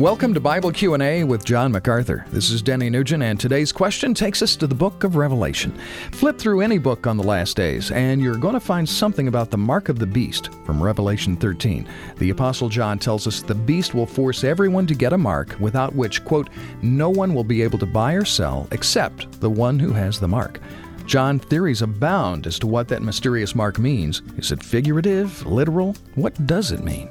[0.00, 2.24] Welcome to Bible Q&A with John MacArthur.
[2.30, 5.78] This is Denny Nugent and today's question takes us to the book of Revelation.
[6.12, 9.50] Flip through any book on the last days and you're going to find something about
[9.50, 11.86] the mark of the beast from Revelation 13.
[12.16, 15.94] The apostle John tells us the beast will force everyone to get a mark without
[15.94, 16.48] which quote
[16.80, 20.26] no one will be able to buy or sell except the one who has the
[20.26, 20.60] mark.
[21.04, 24.22] John, theories abound as to what that mysterious mark means.
[24.38, 25.94] Is it figurative, literal?
[26.14, 27.10] What does it mean?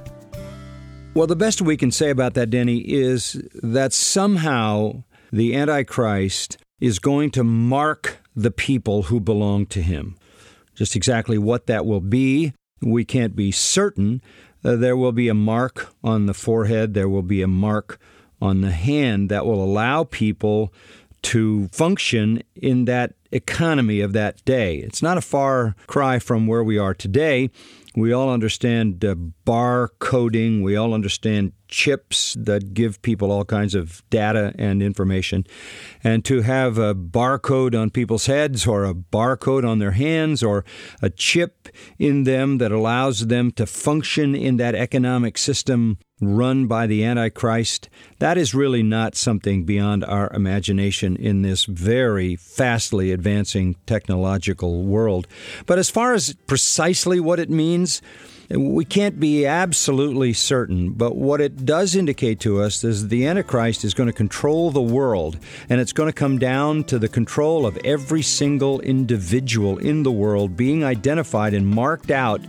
[1.15, 7.00] Well, the best we can say about that, Denny, is that somehow the Antichrist is
[7.00, 10.15] going to mark the people who belong to him.
[10.75, 14.21] Just exactly what that will be, we can't be certain.
[14.64, 18.00] Uh, there will be a mark on the forehead, there will be a mark
[18.41, 20.71] on the hand that will allow people
[21.21, 24.78] to function in that economy of that day.
[24.78, 27.50] It's not a far cry from where we are today.
[27.96, 30.61] We all understand uh, bar coding.
[30.61, 35.45] We all understand chips that give people all kinds of data and information.
[36.04, 40.66] And to have a barcode on people's heads or a barcode on their hands or
[41.02, 46.86] a chip in them that allows them to function in that economic system run by
[46.86, 53.76] the Antichrist, that is really not something beyond our imagination in this very fastly advancing
[53.86, 55.28] technological world.
[55.66, 57.78] But as far as precisely what it means,
[58.49, 63.85] we can't be absolutely certain, but what it does indicate to us is the Antichrist
[63.85, 65.38] is going to control the world,
[65.69, 70.11] and it's going to come down to the control of every single individual in the
[70.11, 72.41] world being identified and marked out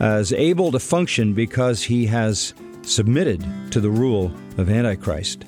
[0.00, 5.44] as able to function because he has submitted to the rule of Antichrist.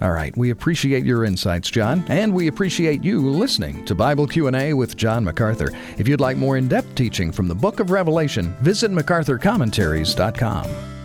[0.00, 4.72] All right, we appreciate your insights, John, and we appreciate you listening to Bible Q&A
[4.72, 5.72] with John MacArthur.
[5.96, 10.97] If you'd like more in-depth teaching from the book of Revelation, visit macarthurcommentaries.com.